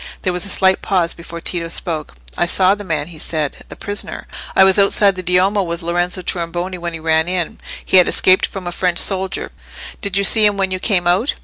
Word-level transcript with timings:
There 0.23 0.33
was 0.33 0.47
a 0.47 0.49
slight 0.49 0.81
pause 0.81 1.13
before 1.13 1.41
Tito 1.41 1.69
spoke. 1.69 2.15
"I 2.35 2.47
saw 2.47 2.73
the 2.73 2.83
man," 2.83 3.09
he 3.09 3.19
said,—"the 3.19 3.75
prisoner. 3.75 4.25
I 4.55 4.63
was 4.63 4.79
outside 4.79 5.13
the 5.15 5.21
Duomo 5.21 5.61
with 5.61 5.83
Lorenzo 5.83 6.23
Tornabuoni 6.23 6.79
when 6.79 6.93
he 6.93 6.99
ran 6.99 7.27
in. 7.27 7.59
He 7.85 7.97
had 7.97 8.07
escaped 8.07 8.47
from 8.47 8.65
a 8.65 8.71
French 8.71 8.97
soldier. 8.97 9.51
Did 10.01 10.17
you 10.17 10.23
see 10.23 10.43
him 10.43 10.57
when 10.57 10.71
you 10.71 10.79
came 10.79 11.05
out?" 11.05 11.35